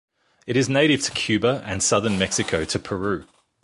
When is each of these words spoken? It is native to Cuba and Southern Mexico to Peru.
It 0.47 0.57
is 0.57 0.67
native 0.67 1.03
to 1.03 1.11
Cuba 1.11 1.61
and 1.63 1.83
Southern 1.83 2.17
Mexico 2.17 2.65
to 2.65 2.79
Peru. 2.79 3.27